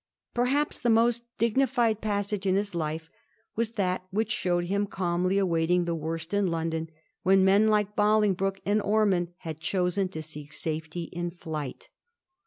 [0.33, 3.11] Perhaps the most dignified passage in his life
[3.55, 6.89] was that which showed him calmly awaiting the worst in London,
[7.21, 11.89] when men like Bolingbroke and Ormond had chosen to seek safety in flight.